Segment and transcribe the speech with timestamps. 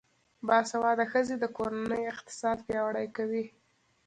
[0.47, 3.45] باسواده ښځې د کورنۍ اقتصاد پیاوړی کوي.